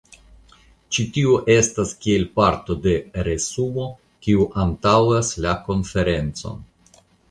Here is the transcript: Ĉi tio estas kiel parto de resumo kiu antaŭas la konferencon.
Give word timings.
Ĉi 0.95 1.03
tio 1.17 1.35
estas 1.57 1.91
kiel 2.07 2.25
parto 2.41 2.79
de 2.87 2.97
resumo 3.31 3.89
kiu 4.25 4.51
antaŭas 4.67 5.35
la 5.49 5.59
konferencon. 5.71 6.63